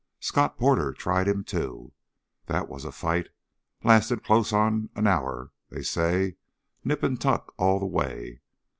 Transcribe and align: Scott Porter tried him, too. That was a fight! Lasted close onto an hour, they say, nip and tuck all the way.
Scott 0.19 0.57
Porter 0.57 0.93
tried 0.93 1.27
him, 1.27 1.43
too. 1.43 1.93
That 2.47 2.67
was 2.67 2.85
a 2.85 2.91
fight! 2.91 3.29
Lasted 3.83 4.23
close 4.23 4.51
onto 4.51 4.89
an 4.95 5.05
hour, 5.05 5.51
they 5.69 5.83
say, 5.83 6.37
nip 6.83 7.03
and 7.03 7.21
tuck 7.21 7.53
all 7.59 7.79
the 7.79 7.85
way. 7.85 8.41